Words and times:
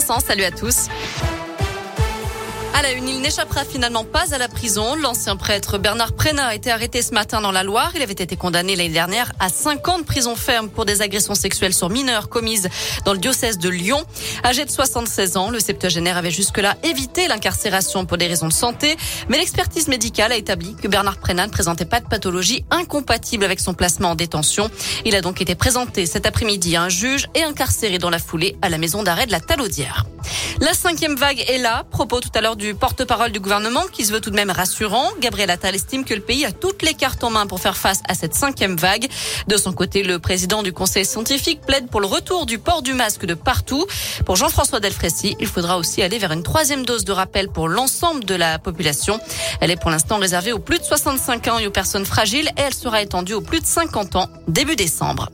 Salut 0.00 0.44
à 0.44 0.50
tous. 0.50 0.88
À 2.74 2.82
la 2.82 2.92
une, 2.92 3.08
il 3.08 3.20
n'échappera 3.20 3.64
finalement 3.64 4.04
pas 4.04 4.32
à 4.32 4.38
la 4.38 4.46
prison. 4.46 4.94
L'ancien 4.94 5.36
prêtre 5.36 5.78
Bernard 5.78 6.12
Prénat 6.12 6.46
a 6.46 6.54
été 6.54 6.70
arrêté 6.70 7.02
ce 7.02 7.12
matin 7.12 7.40
dans 7.40 7.50
la 7.50 7.64
Loire. 7.64 7.90
Il 7.96 8.02
avait 8.02 8.12
été 8.12 8.36
condamné 8.36 8.76
l'année 8.76 8.90
dernière 8.90 9.32
à 9.40 9.48
5 9.48 9.88
ans 9.88 9.98
de 9.98 10.04
prison 10.04 10.36
ferme 10.36 10.68
pour 10.68 10.84
des 10.84 11.02
agressions 11.02 11.34
sexuelles 11.34 11.74
sur 11.74 11.90
mineurs 11.90 12.28
commises 12.28 12.68
dans 13.04 13.12
le 13.12 13.18
diocèse 13.18 13.58
de 13.58 13.68
Lyon. 13.68 14.04
Âgé 14.44 14.64
de 14.64 14.70
76 14.70 15.36
ans, 15.36 15.50
le 15.50 15.58
septuagénaire 15.58 16.16
avait 16.16 16.30
jusque-là 16.30 16.76
évité 16.84 17.26
l'incarcération 17.26 18.06
pour 18.06 18.16
des 18.16 18.26
raisons 18.26 18.48
de 18.48 18.52
santé, 18.52 18.96
mais 19.28 19.38
l'expertise 19.38 19.88
médicale 19.88 20.30
a 20.30 20.36
établi 20.36 20.76
que 20.76 20.86
Bernard 20.86 21.18
Prénat 21.18 21.46
ne 21.46 21.52
présentait 21.52 21.84
pas 21.84 22.00
de 22.00 22.06
pathologie 22.06 22.64
incompatible 22.70 23.44
avec 23.44 23.58
son 23.60 23.74
placement 23.74 24.10
en 24.10 24.14
détention. 24.14 24.70
Il 25.04 25.16
a 25.16 25.20
donc 25.20 25.40
été 25.40 25.54
présenté 25.54 26.06
cet 26.06 26.26
après-midi 26.26 26.76
à 26.76 26.82
un 26.82 26.88
juge 26.88 27.26
et 27.34 27.42
incarcéré 27.42 27.98
dans 27.98 28.10
la 28.10 28.18
foulée 28.18 28.56
à 28.62 28.68
la 28.68 28.78
maison 28.78 29.02
d'arrêt 29.02 29.26
de 29.26 29.32
la 29.32 29.40
Talaudière. 29.40 30.04
La 30.60 30.74
cinquième 30.74 31.14
vague 31.14 31.44
est 31.48 31.58
là. 31.58 31.84
Propos 31.90 32.20
tout 32.20 32.30
à 32.34 32.40
l'heure 32.40 32.56
du 32.58 32.74
porte-parole 32.74 33.30
du 33.30 33.40
gouvernement 33.40 33.84
qui 33.92 34.04
se 34.04 34.12
veut 34.12 34.20
tout 34.20 34.30
de 34.30 34.34
même 34.34 34.50
rassurant. 34.50 35.08
Gabriel 35.20 35.48
Attal 35.48 35.74
estime 35.74 36.04
que 36.04 36.12
le 36.12 36.20
pays 36.20 36.44
a 36.44 36.52
toutes 36.52 36.82
les 36.82 36.92
cartes 36.92 37.22
en 37.22 37.30
main 37.30 37.46
pour 37.46 37.60
faire 37.60 37.76
face 37.76 38.02
à 38.08 38.14
cette 38.14 38.34
cinquième 38.34 38.76
vague. 38.76 39.08
De 39.46 39.56
son 39.56 39.72
côté, 39.72 40.02
le 40.02 40.18
président 40.18 40.62
du 40.62 40.72
conseil 40.72 41.06
scientifique 41.06 41.60
plaide 41.62 41.88
pour 41.88 42.00
le 42.00 42.06
retour 42.06 42.46
du 42.46 42.58
port 42.58 42.82
du 42.82 42.94
masque 42.94 43.24
de 43.24 43.34
partout. 43.34 43.86
Pour 44.26 44.36
Jean-François 44.36 44.80
Delfrécy, 44.80 45.36
il 45.40 45.46
faudra 45.46 45.78
aussi 45.78 46.02
aller 46.02 46.18
vers 46.18 46.32
une 46.32 46.42
troisième 46.42 46.84
dose 46.84 47.04
de 47.04 47.12
rappel 47.12 47.48
pour 47.48 47.68
l'ensemble 47.68 48.24
de 48.24 48.34
la 48.34 48.58
population. 48.58 49.20
Elle 49.60 49.70
est 49.70 49.80
pour 49.80 49.90
l'instant 49.90 50.18
réservée 50.18 50.52
aux 50.52 50.58
plus 50.58 50.80
de 50.80 50.84
65 50.84 51.46
ans 51.48 51.58
et 51.58 51.66
aux 51.68 51.70
personnes 51.70 52.06
fragiles 52.06 52.48
et 52.58 52.60
elle 52.60 52.74
sera 52.74 53.00
étendue 53.00 53.34
aux 53.34 53.40
plus 53.40 53.60
de 53.60 53.66
50 53.66 54.16
ans 54.16 54.28
début 54.48 54.76
décembre. 54.76 55.30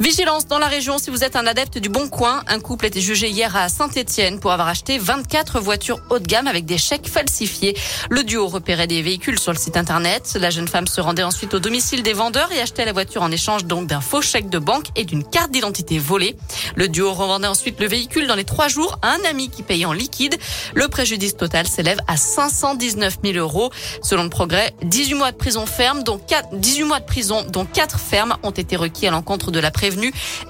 Vigilance 0.00 0.46
dans 0.46 0.60
la 0.60 0.68
région 0.68 0.98
si 0.98 1.10
vous 1.10 1.24
êtes 1.24 1.34
un 1.34 1.44
adepte 1.44 1.76
du 1.78 1.88
Bon 1.88 2.08
Coin. 2.08 2.44
Un 2.46 2.60
couple 2.60 2.86
était 2.86 3.00
jugé 3.00 3.30
hier 3.30 3.56
à 3.56 3.68
Saint-Etienne 3.68 4.38
pour 4.38 4.52
avoir 4.52 4.68
acheté 4.68 4.96
24 4.96 5.58
voitures 5.58 5.98
haut 6.10 6.20
de 6.20 6.26
gamme 6.26 6.46
avec 6.46 6.66
des 6.66 6.78
chèques 6.78 7.08
falsifiés. 7.08 7.76
Le 8.08 8.22
duo 8.22 8.46
repérait 8.46 8.86
des 8.86 9.02
véhicules 9.02 9.40
sur 9.40 9.52
le 9.52 9.58
site 9.58 9.76
internet. 9.76 10.38
La 10.40 10.50
jeune 10.50 10.68
femme 10.68 10.86
se 10.86 11.00
rendait 11.00 11.24
ensuite 11.24 11.52
au 11.52 11.58
domicile 11.58 12.04
des 12.04 12.12
vendeurs 12.12 12.52
et 12.52 12.60
achetait 12.60 12.84
la 12.84 12.92
voiture 12.92 13.22
en 13.22 13.32
échange 13.32 13.64
donc 13.64 13.88
d'un 13.88 14.00
faux 14.00 14.22
chèque 14.22 14.48
de 14.48 14.60
banque 14.60 14.86
et 14.94 15.04
d'une 15.04 15.24
carte 15.24 15.50
d'identité 15.50 15.98
volée. 15.98 16.36
Le 16.76 16.86
duo 16.86 17.12
revendait 17.12 17.48
ensuite 17.48 17.80
le 17.80 17.88
véhicule 17.88 18.28
dans 18.28 18.36
les 18.36 18.44
trois 18.44 18.68
jours 18.68 19.00
à 19.02 19.10
un 19.10 19.28
ami 19.28 19.50
qui 19.50 19.64
payait 19.64 19.84
en 19.84 19.92
liquide. 19.92 20.36
Le 20.74 20.86
préjudice 20.86 21.36
total 21.36 21.66
s'élève 21.66 21.98
à 22.06 22.16
519 22.16 23.18
000 23.24 23.36
euros. 23.36 23.72
Selon 24.02 24.22
le 24.22 24.30
progrès, 24.30 24.76
18 24.84 25.14
mois 25.14 25.32
de 25.32 25.36
prison 25.36 25.66
ferme, 25.66 26.04
dont 26.04 26.18
4, 26.18 26.50
18 26.52 26.84
mois 26.84 27.00
de 27.00 27.04
prison, 27.04 27.44
dont 27.48 27.64
4 27.64 27.98
fermes 27.98 28.36
ont 28.44 28.52
été 28.52 28.76
requis 28.76 29.08
à 29.08 29.10
l'encontre 29.10 29.50
de 29.50 29.58
la 29.58 29.72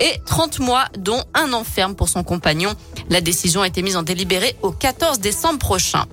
et 0.00 0.20
30 0.26 0.58
mois 0.60 0.86
dont 0.98 1.22
un 1.34 1.52
an 1.52 1.64
ferme 1.64 1.94
pour 1.94 2.08
son 2.08 2.24
compagnon. 2.24 2.72
La 3.10 3.20
décision 3.20 3.62
a 3.62 3.66
été 3.66 3.82
mise 3.82 3.96
en 3.96 4.02
délibéré 4.02 4.56
au 4.62 4.70
14 4.70 5.20
décembre 5.20 5.58
prochain. 5.58 6.06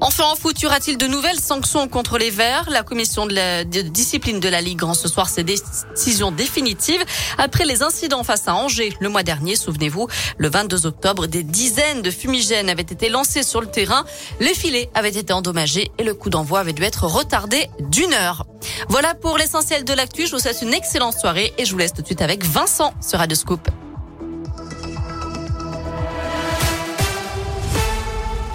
Enfin, 0.00 0.24
en 0.24 0.36
foot, 0.36 0.60
y 0.62 0.66
aura-t-il 0.66 0.96
de 0.96 1.06
nouvelles 1.06 1.40
sanctions 1.40 1.88
contre 1.88 2.18
les 2.18 2.30
Verts? 2.30 2.68
La 2.70 2.82
commission 2.84 3.26
de, 3.26 3.34
la, 3.34 3.64
discipline 3.64 4.38
de 4.38 4.48
la 4.48 4.60
Ligue 4.60 4.82
rend 4.82 4.94
ce 4.94 5.08
soir 5.08 5.28
ses 5.28 5.42
décisions 5.42 6.30
définitives 6.30 7.04
après 7.36 7.64
les 7.64 7.82
incidents 7.82 8.22
face 8.22 8.46
à 8.46 8.54
Angers 8.54 8.94
le 9.00 9.08
mois 9.08 9.24
dernier. 9.24 9.56
Souvenez-vous, 9.56 10.06
le 10.36 10.48
22 10.48 10.86
octobre, 10.86 11.26
des 11.26 11.42
dizaines 11.42 12.02
de 12.02 12.10
fumigènes 12.10 12.70
avaient 12.70 12.82
été 12.82 13.08
lancés 13.08 13.42
sur 13.42 13.60
le 13.60 13.66
terrain. 13.66 14.04
Les 14.38 14.54
filets 14.54 14.88
avaient 14.94 15.08
été 15.08 15.32
endommagés 15.32 15.90
et 15.98 16.04
le 16.04 16.14
coup 16.14 16.30
d'envoi 16.30 16.60
avait 16.60 16.72
dû 16.72 16.84
être 16.84 17.04
retardé 17.04 17.68
d'une 17.80 18.12
heure. 18.14 18.46
Voilà 18.88 19.14
pour 19.14 19.36
l'essentiel 19.36 19.84
de 19.84 19.92
l'actu. 19.92 20.26
Je 20.26 20.32
vous 20.32 20.38
souhaite 20.40 20.62
une 20.62 20.74
excellente 20.74 21.18
soirée 21.18 21.52
et 21.58 21.64
je 21.64 21.72
vous 21.72 21.78
laisse 21.78 21.92
tout 21.92 22.02
de 22.02 22.06
suite 22.06 22.22
avec 22.22 22.44
Vincent 22.44 22.94
sur 23.00 23.18
Radio 23.18 23.36
Scoop. 23.36 23.68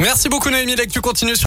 Merci 0.04 0.28
beaucoup 0.28 0.50
Noémie, 0.50 0.76
tu 0.92 1.00
continues 1.00 1.38